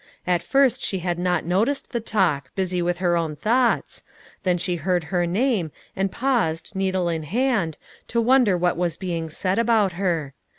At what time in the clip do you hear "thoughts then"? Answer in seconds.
3.35-4.57